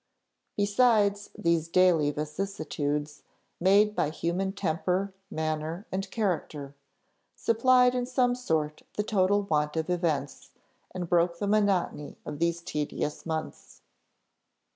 [0.57, 3.21] Besides, these daily vicissitudes
[3.59, 6.73] made by human temper, manner, and character
[7.35, 10.53] supplied in some sort the total want of events,
[10.89, 13.83] and broke the monotony of these tedious months.